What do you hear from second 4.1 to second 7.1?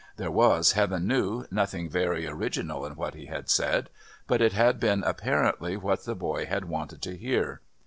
but it had been apparently what the boy had wanted